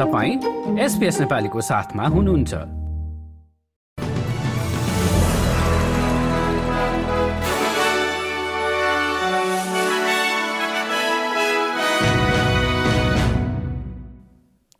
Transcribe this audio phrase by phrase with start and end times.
[0.00, 2.54] तपाईँ एसपिएस नेपालीको साथमा हुनुहुन्छ।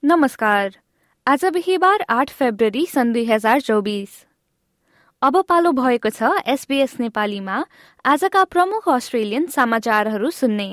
[0.03, 0.77] नमस्कार।
[1.27, 4.09] आज बिहिबार आठ फेब्रुअरी सन् दुई हजार चौबिस।
[5.23, 7.65] अब पालो भएको छ एसबीएस नेपालीमा
[8.05, 10.71] आजका प्रमुख अस्ट्रेलियन समाचारहरू सुन्ने।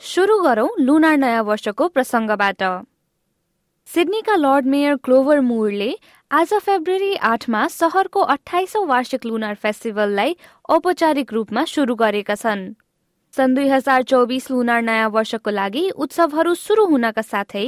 [0.00, 2.62] सुरु गरौं लुनार नयाँ वर्षको प्रसङ्गबाट।
[3.88, 5.90] सिडनीका लर्ड मेयर क्लोभर मुरले
[6.30, 10.36] आज फेब्रुअरी आठमा सहरको अठाइसौं वार्षिक लुनार फेस्टिभललाई
[10.68, 12.62] औपचारिक रूपमा सुरु गरेका छन्।
[13.34, 17.66] सन् दुई हजार चौबिस लुनार नयाँ वर्षको लागि उत्सवहरू सुरु हुनका साथै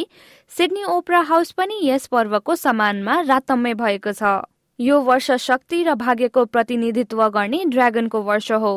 [0.52, 4.34] सिडनी ओपरा हाउस पनि यस पर्वको सम्मानमा रातम्य भएको छ।
[4.78, 8.74] यो वर्ष शक्ति र भाग्यको प्रतिनिधित्व गर्ने ड्रागनको वर्ष हो।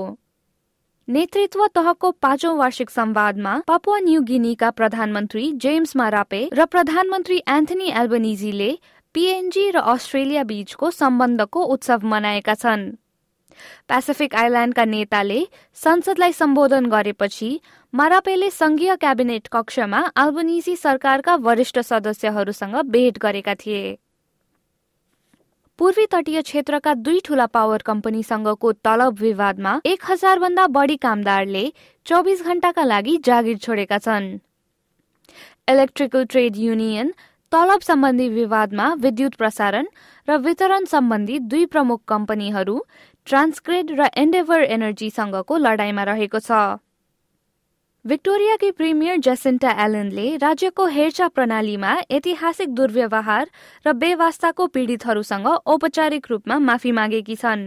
[1.10, 8.68] नेतृत्व तहको पाँचौं वार्षिक संवादमा पापुवा न्यू गिनीका प्रधानमन्त्री जेम्स मारापे र प्रधानमन्त्री एन्थनी एल्बनिजीले
[9.16, 12.84] पीएनजी र अस्ट्रेलिया बीचको सम्बन्धको उत्सव मनाएका छन्।
[13.88, 15.40] पेसिफिक आइल्याण्डका नेताले
[15.78, 17.50] संसदलाई सम्बोधन गरेपछि
[17.94, 23.98] मारापेले संघीय क्याबिनेट कक्षमा अल्बनिजी सरकारका वरिष्ठ सदस्यहरूसँग भेट गरेका थिए।
[25.80, 31.62] पूर्वी तटीय क्षेत्रका दुई ठूला पावर कम्पनीसँगको तलब विवादमा एक हजार भन्दा बढी कामदारले
[32.06, 34.26] चौबिस घण्टाका लागि जागिर छोडेका छन्।
[35.70, 37.14] इलेक्ट्रिकल ट्रेड युनियन
[37.52, 39.86] तलब सम्बन्धी विवादमा विद्युत प्रसारण
[40.28, 42.80] र वितरण सम्बन्धी दुई प्रमुख कम्पनीहरू
[43.28, 46.52] ट्रान्सग्रेड र एन्डेभर एनर्जीसँगको लडाईँमा रहेको छ।
[48.08, 53.50] भिक्टोरियाकी प्रिमियर जेसिन्टा एलेनले राज्यको हेरचाह प्रणालीमा ऐतिहासिक दुर्व्यवहार
[53.86, 57.66] र बेवास्ताको पीडितहरूसँग औपचारिक रूपमा माफी मागेकी छन्।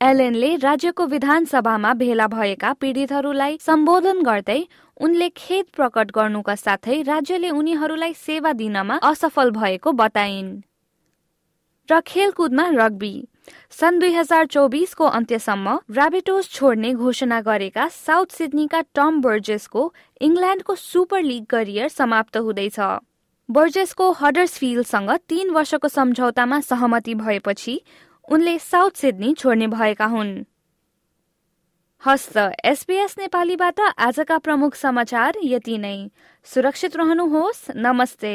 [0.00, 4.60] एलेनले राज्यको विधानसभामा भेला भएका पीडितहरूलाई सम्बोधन गर्दै
[5.00, 10.50] उनले खेद प्रकट गर्नुका साथै राज्यले उनीहरूलाई सेवा दिनमा असफल भएको बताइन्।
[11.90, 13.14] र खेलकुदमा रग्बी।
[13.70, 19.82] सन् दुई हजार चौबिसको अन्त्यसम्म ऱ्याबिटोस छोड्ने घोषणा गरेका साउथ सिडनीका टम बर्जेसको
[20.20, 22.78] इङ्ल्यान्डको सुपर लिग करियर समाप्त हुँदैछ।
[23.48, 27.80] बर्जेसको हडर्सफिल्डसँग तीन वर्षको सम्झौतामा सहमति भएपछि
[28.28, 30.44] उनले साउथ सिडनी छोड्ने भएका हुन्।
[32.02, 36.10] हस्त एसपीएस नेपालीबाट आजका प्रमुख समाचार यति नै।
[36.46, 38.34] सुरक्षित रहनुहोस् नमस्ते।